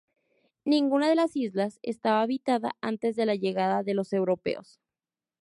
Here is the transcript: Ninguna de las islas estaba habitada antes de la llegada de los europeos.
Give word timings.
Ninguna 0.65 1.09
de 1.09 1.13
las 1.13 1.35
islas 1.35 1.77
estaba 1.83 2.23
habitada 2.23 2.71
antes 2.81 3.15
de 3.15 3.27
la 3.27 3.35
llegada 3.35 3.83
de 3.83 3.93
los 3.93 4.13
europeos. 4.13 4.79